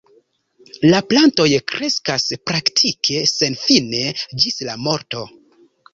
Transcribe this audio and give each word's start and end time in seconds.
La 0.93 1.01
plantoj 1.11 1.45
kreskas 1.73 2.25
praktike 2.51 3.21
senfine, 3.35 4.03
ĝis 4.45 4.59
la 4.71 4.79
morto. 4.87 5.23